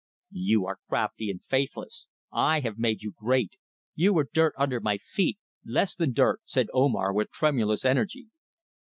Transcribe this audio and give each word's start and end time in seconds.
"You 0.33 0.65
are 0.65 0.79
crafty 0.89 1.29
and 1.29 1.41
faithless. 1.47 2.07
I 2.33 2.61
have 2.61 2.79
made 2.79 3.03
you 3.03 3.11
great. 3.15 3.57
You 3.93 4.13
were 4.15 4.27
dirt 4.33 4.55
under 4.57 4.79
my 4.79 4.97
feet 4.97 5.37
less 5.63 5.93
than 5.93 6.13
dirt," 6.13 6.41
said 6.43 6.69
Omar, 6.73 7.13
with 7.13 7.29
tremulous 7.29 7.85
energy. 7.85 8.25